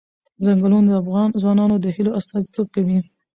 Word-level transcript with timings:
ځنګلونه 0.43 0.89
د 0.91 0.95
افغان 1.01 1.29
ځوانانو 1.41 1.75
د 1.79 1.85
هیلو 1.95 2.15
استازیتوب 2.19 2.67
کوي. 2.75 2.97